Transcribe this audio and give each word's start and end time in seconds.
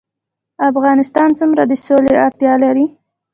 افغانستان 0.69 1.29
څومره 1.39 1.63
د 1.67 1.73
سولې 1.85 2.13
اړتیا 2.25 2.53
لري؟ 2.63 2.85